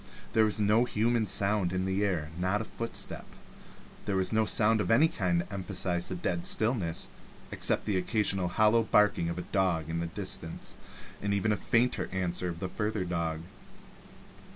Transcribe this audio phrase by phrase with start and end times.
[0.33, 3.25] There was no human sound in the air, not even a footstep.
[4.05, 7.07] There was no sound of any kind to emphasize the dead stillness,
[7.51, 10.75] except the occasional hollow barking of a dog in the distance
[11.21, 13.41] and the fainter answer of a further dog.